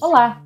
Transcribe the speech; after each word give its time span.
Olá! 0.00 0.42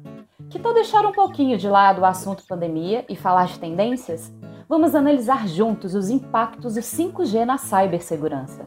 Que 0.49 0.59
tal 0.59 0.73
deixar 0.73 1.05
um 1.05 1.13
pouquinho 1.13 1.59
de 1.59 1.69
lado 1.69 2.01
o 2.01 2.07
assunto 2.07 2.43
pandemia 2.47 3.05
e 3.07 3.15
falar 3.15 3.49
de 3.49 3.59
tendências? 3.59 4.33
Vamos 4.67 4.95
analisar 4.95 5.47
juntos 5.47 5.95
os 5.95 6.09
impactos 6.09 6.73
do 6.75 6.81
5G 6.81 7.45
na 7.45 7.59
cibersegurança. 7.59 8.67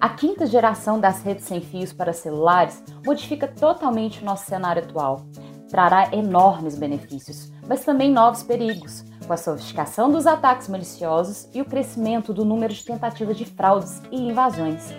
A 0.00 0.08
quinta 0.08 0.46
geração 0.46 0.98
das 0.98 1.22
redes 1.22 1.44
sem 1.44 1.60
fios 1.60 1.92
para 1.92 2.14
celulares 2.14 2.82
modifica 3.04 3.46
totalmente 3.46 4.22
o 4.22 4.24
nosso 4.24 4.46
cenário 4.46 4.82
atual. 4.82 5.20
Trará 5.68 6.08
enormes 6.14 6.78
benefícios, 6.78 7.52
mas 7.68 7.84
também 7.84 8.10
novos 8.10 8.42
perigos, 8.42 9.04
com 9.26 9.34
a 9.34 9.36
sofisticação 9.36 10.10
dos 10.10 10.26
ataques 10.26 10.66
maliciosos 10.66 11.46
e 11.52 11.60
o 11.60 11.66
crescimento 11.66 12.32
do 12.32 12.42
número 12.42 12.72
de 12.72 12.82
tentativas 12.82 13.36
de 13.36 13.44
fraudes 13.44 14.00
e 14.10 14.16
invasões. 14.16 14.94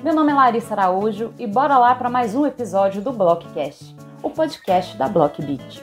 Meu 0.00 0.14
nome 0.14 0.30
é 0.30 0.34
Larissa 0.34 0.74
Araújo 0.74 1.34
e 1.40 1.46
bora 1.46 1.76
lá 1.76 1.92
para 1.96 2.08
mais 2.08 2.36
um 2.36 2.46
episódio 2.46 3.02
do 3.02 3.12
Blockcast, 3.12 3.96
o 4.22 4.30
podcast 4.30 4.96
da 4.96 5.08
Blockbeat. 5.08 5.82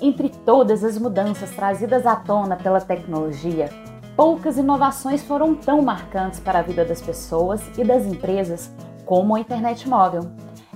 Entre 0.00 0.28
todas 0.44 0.84
as 0.84 0.98
mudanças 0.98 1.50
trazidas 1.50 2.06
à 2.06 2.14
tona 2.16 2.56
pela 2.56 2.80
tecnologia, 2.80 3.68
poucas 4.16 4.56
inovações 4.56 5.22
foram 5.22 5.54
tão 5.54 5.82
marcantes 5.82 6.38
para 6.38 6.60
a 6.60 6.62
vida 6.62 6.84
das 6.84 7.00
pessoas 7.00 7.60
e 7.76 7.84
das 7.84 8.06
empresas 8.06 8.70
como 9.04 9.34
a 9.34 9.40
internet 9.40 9.88
móvel. 9.88 10.30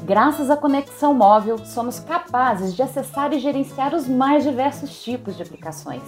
Graças 0.05 0.51
à 0.51 0.57
conexão 0.57 1.15
móvel, 1.15 1.59
somos 1.65 2.01
capazes 2.01 2.75
de 2.75 2.83
acessar 2.83 3.33
e 3.33 3.39
gerenciar 3.39 3.95
os 3.95 4.09
mais 4.09 4.45
diversos 4.45 5.03
tipos 5.03 5.37
de 5.37 5.43
aplicações 5.43 6.03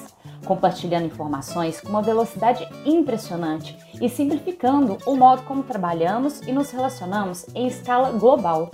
compartilhando 0.44 1.06
informações 1.06 1.80
com 1.80 1.88
uma 1.88 2.02
velocidade 2.02 2.68
impressionante 2.84 3.76
e 4.00 4.08
simplificando 4.08 4.98
o 5.06 5.16
modo 5.16 5.42
como 5.42 5.62
trabalhamos 5.62 6.40
e 6.42 6.52
nos 6.52 6.70
relacionamos 6.70 7.46
em 7.54 7.66
escala 7.66 8.10
global. 8.12 8.70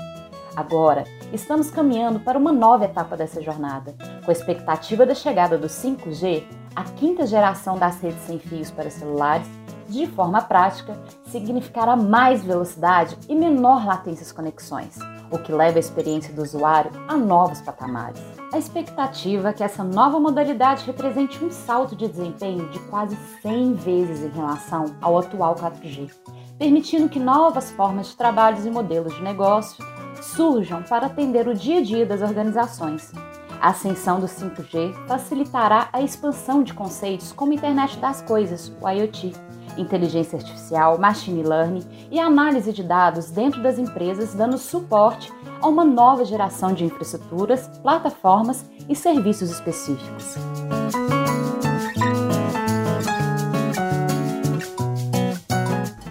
Agora, 0.57 1.05
estamos 1.33 1.71
caminhando 1.71 2.19
para 2.21 2.39
uma 2.39 2.53
nova 2.53 2.85
etapa 2.85 3.17
dessa 3.17 3.41
jornada, 3.43 3.95
com 4.25 4.31
a 4.31 4.33
expectativa 4.33 5.07
da 5.07 5.15
chegada 5.15 5.57
do 5.57 5.69
5G, 5.69 6.43
a 6.75 6.85
quinta 6.85 7.27
geração 7.27 7.79
das 7.79 8.01
redes 8.01 8.21
sem 8.23 8.39
fios 8.39 8.71
para 8.71 8.91
celulares, 8.91 9.47
de 9.89 10.07
forma 10.07 10.43
prática, 10.43 10.99
significará 11.27 11.97
mais 11.97 12.45
velocidade 12.45 13.17
e 13.29 13.35
menor 13.35 13.87
latência 13.87 14.23
às 14.23 14.33
conexões, 14.33 14.99
o 15.31 15.39
que 15.39 15.53
leva 15.53 15.79
a 15.79 15.81
experiência 15.81 16.33
do 16.33 16.43
usuário 16.43 16.91
a 17.09 17.17
novos 17.17 17.61
patamares. 17.61 18.21
A 18.53 18.59
expectativa 18.59 19.49
é 19.49 19.53
que 19.53 19.65
essa 19.65 19.83
nova 19.83 20.21
modalidade 20.21 20.85
represente 20.85 21.43
um 21.45 21.51
salto 21.51 21.97
de 21.97 22.07
desempenho 22.07 22.69
de 22.71 22.79
quase 22.91 23.17
100 23.43 23.75
vezes 23.75 24.23
em 24.23 24.37
relação 24.37 24.95
ao 25.01 25.19
atual 25.19 25.55
4G, 25.55 26.11
permitindo 26.59 27.09
que 27.09 27.19
novas 27.19 27.71
formas 27.71 28.09
de 28.09 28.17
trabalhos 28.17 28.67
e 28.67 28.71
modelos 28.71 29.15
de 29.15 29.23
negócio 29.23 29.85
surjam 30.23 30.83
para 30.83 31.07
atender 31.07 31.47
o 31.49 31.55
dia 31.55 31.79
a 31.79 31.83
dia 31.83 32.07
das 32.07 32.23
organizações. 32.23 33.13
A 33.61 33.71
ascensão 33.71 34.21
do 34.21 34.27
5G 34.27 34.95
facilitará 35.07 35.89
a 35.93 36.01
expansão 36.01 36.63
de 36.63 36.73
conceitos 36.73 37.33
como 37.33 37.53
Internet 37.53 37.99
das 37.99 38.23
Coisas, 38.23 38.73
o 38.81 38.89
IoT, 38.89 39.35
inteligência 39.81 40.39
artificial, 40.39 40.99
machine 40.99 41.43
learning 41.43 41.85
e 42.11 42.19
análise 42.19 42.73
de 42.73 42.83
dados 42.83 43.31
dentro 43.31 43.63
das 43.63 43.79
empresas, 43.79 44.35
dando 44.35 44.59
suporte 44.59 45.33
a 45.61 45.69
uma 45.69 45.85
nova 45.85 46.25
geração 46.25 46.73
de 46.73 46.85
infraestruturas, 46.85 47.69
plataformas 47.83 48.65
e 48.89 48.95
serviços 48.95 49.51
específicos. 49.51 50.37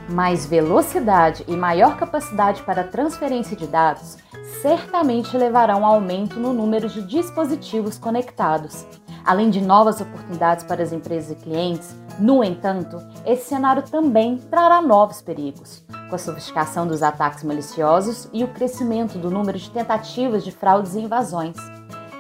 Mais 0.09 0.45
velocidade 0.45 1.43
e 1.47 1.55
maior 1.55 1.95
capacidade 1.95 2.63
para 2.63 2.83
transferência 2.83 3.55
de 3.55 3.67
dados 3.67 4.17
certamente 4.61 5.38
levarão 5.38 5.85
a 5.85 5.89
aumento 5.89 6.39
no 6.39 6.51
número 6.51 6.89
de 6.89 7.03
dispositivos 7.03 8.00
conectados, 8.00 8.85
além 9.23 9.51
de 9.51 9.61
novas 9.61 10.01
oportunidades 10.01 10.63
para 10.63 10.81
as 10.81 10.91
empresas 10.91 11.31
e 11.31 11.35
clientes 11.35 11.95
no 12.19 12.44
entanto, 12.44 13.00
esse 13.25 13.45
cenário 13.45 13.83
também 13.83 14.38
trará 14.38 14.81
novos 14.81 15.22
perigos, 15.22 15.83
com 16.09 16.16
a 16.16 16.17
sofisticação 16.17 16.88
dos 16.88 17.03
ataques 17.03 17.44
maliciosos 17.44 18.28
e 18.33 18.44
o 18.44 18.47
crescimento 18.47 19.19
do 19.19 19.29
número 19.29 19.57
de 19.57 19.69
tentativas 19.69 20.44
de 20.44 20.51
fraudes 20.51 20.95
e 20.95 21.01
invasões. 21.01 21.56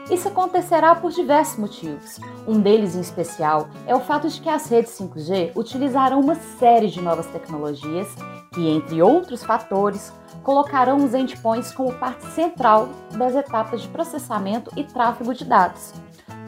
Isso 0.09 0.27
acontecerá 0.27 0.95
por 0.95 1.11
diversos 1.11 1.57
motivos. 1.57 2.19
Um 2.47 2.61
deles, 2.61 2.95
em 2.95 3.01
especial, 3.01 3.67
é 3.85 3.93
o 3.93 3.99
fato 3.99 4.29
de 4.29 4.39
que 4.39 4.47
as 4.47 4.69
redes 4.69 4.97
5G 4.97 5.51
utilizarão 5.55 6.21
uma 6.21 6.35
série 6.35 6.87
de 6.87 7.01
novas 7.01 7.25
tecnologias 7.27 8.07
que, 8.53 8.69
entre 8.69 9.01
outros 9.01 9.43
fatores, 9.43 10.13
colocarão 10.43 11.03
os 11.03 11.13
endpoints 11.13 11.73
como 11.73 11.91
parte 11.93 12.25
central 12.27 12.87
das 13.17 13.35
etapas 13.35 13.81
de 13.81 13.87
processamento 13.89 14.71
e 14.77 14.83
tráfego 14.83 15.33
de 15.33 15.43
dados. 15.43 15.93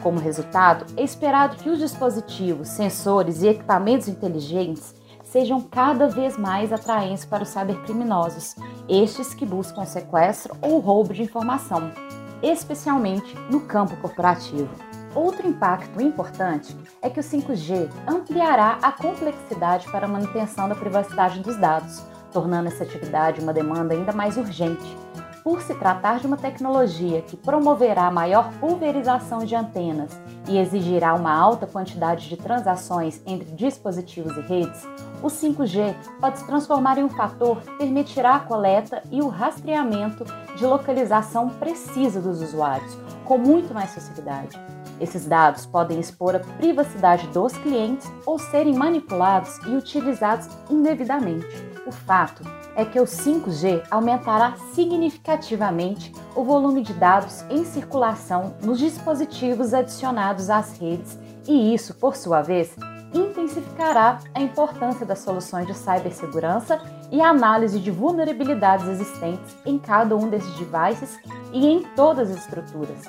Como 0.02 0.18
resultado, 0.18 0.86
é 0.96 1.04
esperado 1.04 1.58
que 1.58 1.70
os 1.70 1.78
dispositivos, 1.78 2.70
sensores 2.70 3.42
e 3.42 3.48
equipamentos 3.48 4.08
inteligentes 4.08 4.96
sejam 5.24 5.62
cada 5.62 6.08
vez 6.08 6.38
mais 6.38 6.72
atraentes 6.72 7.26
para 7.26 7.44
os 7.44 7.50
cybercriminosos, 7.50 8.56
estes 8.88 9.34
que 9.34 9.46
buscam 9.46 9.86
sequestro 9.86 10.56
ou 10.62 10.80
roubo 10.80 11.14
de 11.14 11.22
informação, 11.22 11.92
especialmente 12.42 13.36
no 13.52 13.62
campo 13.62 13.96
corporativo. 13.98 14.70
Outro 15.14 15.48
impacto 15.48 16.02
importante 16.02 16.76
é 17.02 17.10
que 17.10 17.20
o 17.20 17.24
5G 17.24 17.90
ampliará 18.08 18.80
a 18.82 18.92
complexidade 18.92 19.92
para 19.92 20.06
a 20.06 20.10
manutenção 20.10 20.70
da 20.70 20.76
privacidade 20.76 21.42
dos 21.42 21.58
dados, 21.58 22.04
tornando 22.32 22.70
essa 22.70 22.84
atividade 22.84 23.42
uma 23.42 23.54
demanda 23.54 23.94
ainda 23.94 24.14
mais 24.14 24.38
urgente 24.38 24.98
por 25.44 25.62
se 25.62 25.74
tratar 25.76 26.20
de 26.20 26.28
uma 26.28 26.38
tecnologia 26.38 27.22
que 27.22 27.38
promoverá 27.38 28.10
maior 28.12 28.52
pulverização 28.60 29.40
de 29.40 29.56
antenas 29.56 30.20
e 30.48 30.58
exigirá 30.58 31.14
uma 31.14 31.34
alta 31.34 31.68
quantidade 31.68 32.28
de 32.28 32.38
transações 32.38 33.22
entre 33.26 33.52
dispositivos 33.52 34.36
e 34.38 34.42
redes, 34.42 34.88
o 35.22 35.28
5G 35.28 35.96
pode 36.20 36.40
se 36.40 36.46
transformar 36.46 36.98
em 36.98 37.04
um 37.04 37.10
fator 37.10 37.62
que 37.62 37.78
permitirá 37.78 38.36
a 38.36 38.40
coleta 38.40 39.04
e 39.12 39.22
o 39.22 39.28
rastreamento 39.28 40.26
de 40.56 40.66
localização 40.66 41.50
precisa 41.50 42.22
dos 42.22 42.42
usuários, 42.42 42.98
com 43.26 43.38
muito 43.38 43.74
mais 43.74 43.94
facilidade. 43.94 44.58
Esses 45.00 45.26
dados 45.26 45.66
podem 45.66 46.00
expor 46.00 46.36
a 46.36 46.40
privacidade 46.40 47.28
dos 47.28 47.54
clientes 47.58 48.12
ou 48.26 48.38
serem 48.38 48.74
manipulados 48.74 49.58
e 49.66 49.76
utilizados 49.76 50.48
indevidamente. 50.70 51.48
O 51.86 51.92
fato 51.92 52.44
é 52.76 52.86
que 52.86 53.00
o 53.00 53.04
5G 53.04 53.84
aumentará 53.90 54.56
significativamente 54.74 56.14
o 56.36 56.44
volume 56.44 56.82
de 56.82 56.94
dados 56.94 57.44
em 57.50 57.64
circulação 57.66 58.56
nos 58.62 58.80
dispositivos 58.80 59.74
adicionados 59.74 60.50
às 60.50 60.78
redes, 60.78 61.18
e 61.48 61.74
isso, 61.74 61.94
por 61.96 62.16
sua 62.16 62.42
vez, 62.42 62.76
intensificará 63.14 64.20
a 64.34 64.42
importância 64.42 65.06
das 65.06 65.20
soluções 65.20 65.66
de 65.68 65.74
cibersegurança 65.74 66.80
e 67.12 67.22
análise 67.22 67.80
de 67.80 67.90
vulnerabilidades 67.90 68.88
existentes 68.88 69.56
em 69.66 69.80
cada 69.80 70.16
um 70.16 70.30
desses 70.30 70.54
devices 70.56 71.18
e 71.52 71.68
em 71.68 71.84
todas 71.96 72.30
as 72.30 72.38
estruturas. 72.38 73.06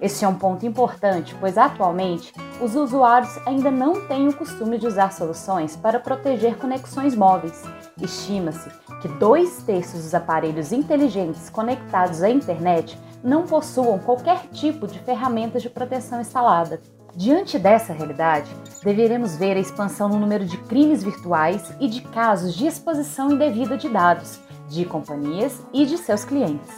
Este 0.00 0.24
é 0.24 0.28
um 0.28 0.34
ponto 0.34 0.66
importante, 0.66 1.32
pois 1.38 1.56
atualmente 1.56 2.32
os 2.60 2.74
usuários 2.74 3.38
ainda 3.46 3.70
não 3.70 4.04
têm 4.08 4.26
o 4.26 4.36
costume 4.36 4.76
de 4.76 4.84
usar 4.84 5.12
soluções 5.12 5.76
para 5.76 6.00
proteger 6.00 6.56
conexões 6.56 7.14
móveis. 7.14 7.62
Estima-se 8.00 8.68
que 9.02 9.08
dois 9.08 9.64
terços 9.64 10.04
dos 10.04 10.14
aparelhos 10.14 10.70
inteligentes 10.70 11.50
conectados 11.50 12.22
à 12.22 12.30
internet 12.30 12.96
não 13.22 13.42
possuam 13.42 13.98
qualquer 13.98 14.46
tipo 14.52 14.86
de 14.86 15.00
ferramentas 15.00 15.60
de 15.60 15.68
proteção 15.68 16.20
instalada. 16.20 16.80
Diante 17.14 17.58
dessa 17.58 17.92
realidade, 17.92 18.48
deveremos 18.82 19.36
ver 19.36 19.56
a 19.56 19.60
expansão 19.60 20.08
no 20.08 20.20
número 20.20 20.46
de 20.46 20.56
crimes 20.56 21.02
virtuais 21.02 21.74
e 21.80 21.88
de 21.88 22.00
casos 22.00 22.54
de 22.54 22.66
exposição 22.66 23.32
indevida 23.32 23.76
de 23.76 23.88
dados 23.88 24.40
de 24.68 24.84
companhias 24.84 25.60
e 25.72 25.84
de 25.84 25.98
seus 25.98 26.24
clientes. 26.24 26.70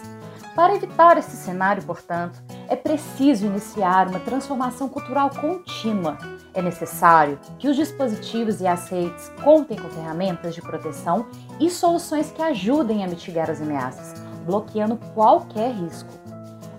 Para 0.56 0.74
evitar 0.74 1.18
esse 1.18 1.36
cenário, 1.36 1.82
portanto, 1.84 2.42
é 2.68 2.76
preciso 2.76 3.46
iniciar 3.46 4.08
uma 4.08 4.20
transformação 4.20 4.88
cultural 4.88 5.30
contínua. 5.30 6.18
É 6.52 6.62
necessário 6.62 7.38
que 7.58 7.68
os 7.68 7.76
dispositivos 7.76 8.60
e 8.60 8.66
as 8.66 8.88
redes 8.88 9.30
contem 9.42 9.78
com 9.78 9.88
ferramentas 9.88 10.54
de 10.54 10.62
proteção 10.62 11.26
e 11.60 11.70
soluções 11.70 12.30
que 12.30 12.42
ajudem 12.42 13.04
a 13.04 13.08
mitigar 13.08 13.50
as 13.50 13.60
ameaças, 13.60 14.20
bloqueando 14.46 14.96
qualquer 15.14 15.72
risco. 15.72 16.10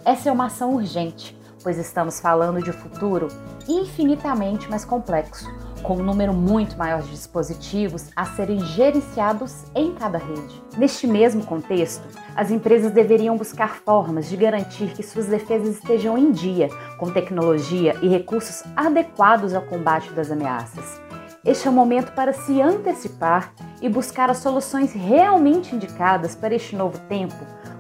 Essa 0.03 0.29
é 0.29 0.31
uma 0.31 0.45
ação 0.45 0.75
urgente, 0.75 1.37
pois 1.63 1.77
estamos 1.77 2.19
falando 2.19 2.61
de 2.61 2.69
um 2.69 2.73
futuro 2.73 3.27
infinitamente 3.67 4.69
mais 4.69 4.85
complexo, 4.85 5.49
com 5.85 5.97
um 5.97 6.03
número 6.03 6.33
muito 6.33 6.77
maior 6.77 7.01
de 7.03 7.11
dispositivos 7.11 8.09
a 8.15 8.25
serem 8.25 8.59
gerenciados 8.59 9.65
em 9.75 9.93
cada 9.93 10.17
rede. 10.17 10.61
Neste 10.77 11.05
mesmo 11.05 11.45
contexto, 11.45 12.03
as 12.35 12.49
empresas 12.49 12.91
deveriam 12.91 13.37
buscar 13.37 13.75
formas 13.75 14.27
de 14.27 14.35
garantir 14.35 14.93
que 14.93 15.03
suas 15.03 15.27
defesas 15.27 15.75
estejam 15.75 16.17
em 16.17 16.31
dia, 16.31 16.69
com 16.97 17.11
tecnologia 17.11 17.95
e 18.01 18.07
recursos 18.07 18.63
adequados 18.75 19.53
ao 19.53 19.61
combate 19.61 20.11
das 20.13 20.31
ameaças. 20.31 20.99
Este 21.45 21.67
é 21.67 21.69
o 21.69 21.73
momento 21.73 22.11
para 22.13 22.33
se 22.33 22.59
antecipar 22.59 23.53
e 23.79 23.87
buscar 23.87 24.31
as 24.31 24.37
soluções 24.37 24.93
realmente 24.93 25.75
indicadas 25.75 26.33
para 26.33 26.55
este 26.55 26.75
novo 26.75 26.97
tempo, 27.07 27.35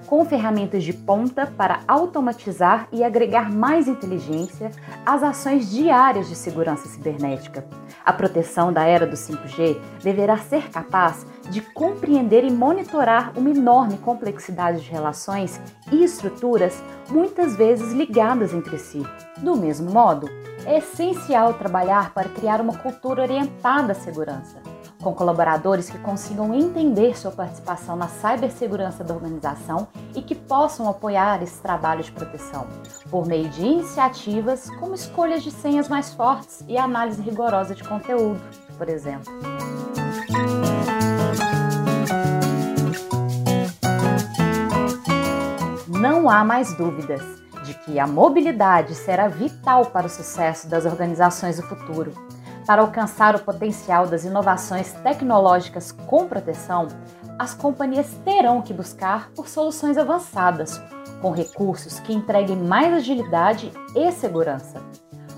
com 0.07 0.25
ferramentas 0.25 0.83
de 0.83 0.93
ponta 0.93 1.45
para 1.45 1.81
automatizar 1.87 2.87
e 2.91 3.03
agregar 3.03 3.51
mais 3.51 3.87
inteligência 3.87 4.71
às 5.05 5.23
ações 5.23 5.69
diárias 5.69 6.27
de 6.27 6.35
segurança 6.35 6.87
cibernética. 6.87 7.65
A 8.05 8.13
proteção 8.13 8.71
da 8.71 8.83
era 8.85 9.05
do 9.05 9.15
5G 9.15 9.77
deverá 10.03 10.37
ser 10.37 10.69
capaz 10.69 11.25
de 11.49 11.61
compreender 11.61 12.43
e 12.43 12.51
monitorar 12.51 13.33
uma 13.35 13.49
enorme 13.49 13.97
complexidade 13.97 14.81
de 14.81 14.91
relações 14.91 15.59
e 15.91 16.03
estruturas, 16.03 16.81
muitas 17.09 17.55
vezes 17.55 17.93
ligadas 17.93 18.53
entre 18.53 18.77
si. 18.77 19.03
Do 19.37 19.55
mesmo 19.55 19.91
modo, 19.91 20.29
é 20.65 20.77
essencial 20.77 21.53
trabalhar 21.53 22.13
para 22.13 22.29
criar 22.29 22.61
uma 22.61 22.77
cultura 22.77 23.21
orientada 23.21 23.91
à 23.91 23.95
segurança 23.95 24.74
com 25.05 25.13
colaboradores 25.13 25.87
que 25.87 25.99
consigam 25.99 26.51
entender 26.51 27.15
sua 27.15 27.29
participação 27.29 27.95
na 27.95 28.07
cibersegurança 28.07 29.03
da 29.03 29.13
organização 29.13 29.87
e 30.15 30.21
que 30.23 30.33
possam 30.33 30.89
apoiar 30.89 31.43
esse 31.43 31.61
trabalho 31.61 32.03
de 32.03 32.11
proteção, 32.11 32.65
por 33.11 33.27
meio 33.27 33.47
de 33.49 33.63
iniciativas 33.63 34.67
como 34.79 34.95
escolhas 34.95 35.43
de 35.43 35.51
senhas 35.51 35.87
mais 35.87 36.11
fortes 36.11 36.65
e 36.67 36.75
análise 36.75 37.21
rigorosa 37.21 37.75
de 37.75 37.83
conteúdo, 37.83 38.41
por 38.79 38.89
exemplo. 38.89 39.31
Não 45.87 46.27
há 46.27 46.43
mais 46.43 46.75
dúvidas 46.75 47.21
de 47.63 47.75
que 47.75 47.99
a 47.99 48.07
mobilidade 48.07 48.95
será 48.95 49.27
vital 49.27 49.85
para 49.85 50.07
o 50.07 50.09
sucesso 50.09 50.67
das 50.67 50.83
organizações 50.83 51.57
do 51.57 51.63
futuro 51.63 52.11
para 52.65 52.81
alcançar 52.81 53.35
o 53.35 53.39
potencial 53.39 54.07
das 54.07 54.25
inovações 54.25 54.91
tecnológicas 55.03 55.91
com 55.91 56.27
proteção, 56.27 56.87
as 57.37 57.53
companhias 57.53 58.07
terão 58.23 58.61
que 58.61 58.73
buscar 58.73 59.29
por 59.35 59.47
soluções 59.47 59.97
avançadas, 59.97 60.81
com 61.21 61.31
recursos 61.31 61.99
que 61.99 62.13
entreguem 62.13 62.57
mais 62.57 62.93
agilidade 62.93 63.71
e 63.95 64.11
segurança. 64.11 64.81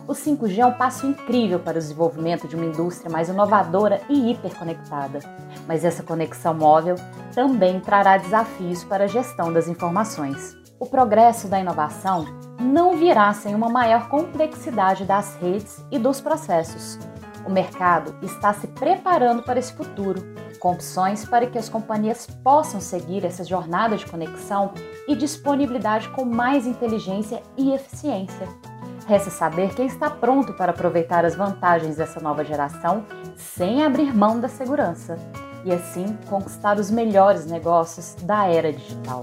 O 0.08 0.14
5G 0.14 0.60
é 0.60 0.66
um 0.66 0.72
passo 0.72 1.06
incrível 1.06 1.60
para 1.60 1.78
o 1.78 1.82
desenvolvimento 1.82 2.48
de 2.48 2.56
uma 2.56 2.66
indústria 2.66 3.12
mais 3.12 3.28
inovadora 3.28 4.02
e 4.08 4.32
hiperconectada, 4.32 5.20
mas 5.68 5.84
essa 5.84 6.02
conexão 6.02 6.54
móvel 6.54 6.96
também 7.34 7.82
trará 7.82 8.18
desafios 8.18 8.86
para 8.86 9.04
a 9.04 9.08
gestão 9.08 9.52
das 9.52 9.68
informações. 9.68 10.56
O 10.80 10.86
progresso 10.86 11.50
da 11.50 11.60
inovação 11.60 12.26
não 12.58 12.96
virá 12.96 13.34
sem 13.34 13.54
uma 13.54 13.70
maior 13.70 14.08
complexidade 14.08 15.04
das 15.04 15.36
redes 15.36 15.84
e 15.92 16.00
dos 16.00 16.22
processos, 16.22 16.98
o 17.48 17.50
mercado 17.50 18.14
está 18.22 18.54
se 18.54 18.68
preparando 18.68 19.42
para 19.42 19.58
esse 19.58 19.72
futuro, 19.72 20.22
com 20.60 20.74
opções 20.74 21.24
para 21.24 21.48
que 21.48 21.58
as 21.58 21.70
companhias 21.70 22.28
possam 22.44 22.82
seguir 22.82 23.24
essa 23.24 23.44
jornada 23.44 23.96
de 23.96 24.06
conexão 24.06 24.74
e 25.08 25.16
disponibilidade 25.16 26.10
com 26.10 26.26
mais 26.26 26.68
inteligência 26.68 27.42
e 27.56 27.72
eficiência. 27.72 28.48
Resta 29.08 29.30
saber 29.30 29.74
quem 29.74 29.86
está 29.86 30.10
pronto 30.10 30.54
para 30.54 30.72
aproveitar 30.72 31.24
as 31.24 31.36
vantagens 31.36 31.96
dessa 31.96 32.20
nova 32.20 32.44
geração 32.44 33.06
sem 33.38 33.82
abrir 33.86 34.14
mão 34.14 34.38
da 34.42 34.50
segurança 34.50 35.18
e 35.64 35.72
assim 35.72 36.18
conquistar 36.30 36.78
os 36.78 36.92
melhores 36.92 37.46
negócios 37.46 38.16
da 38.24 38.46
era 38.46 38.74
digital. 38.74 39.22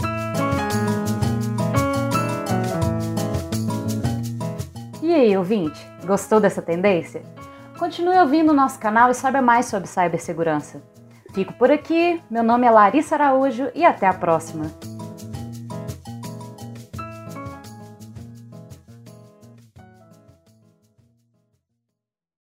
E 5.03 5.12
aí, 5.12 5.37
ouvinte, 5.37 5.87
gostou 6.06 6.41
dessa 6.41 6.62
tendência? 6.62 7.23
Continue 7.79 8.19
ouvindo 8.19 8.50
o 8.50 8.55
nosso 8.55 8.79
canal 8.79 9.11
e 9.11 9.15
saiba 9.15 9.43
mais 9.43 9.67
sobre 9.67 9.88
cibersegurança. 9.88 10.82
Fico 11.32 11.53
por 11.55 11.71
aqui, 11.71 12.23
meu 12.31 12.44
nome 12.44 12.67
é 12.67 12.71
Larissa 12.71 13.17
Araújo 13.17 13.71
e 13.75 13.85
até 13.85 14.06
a 14.06 14.15
próxima! 14.15 14.94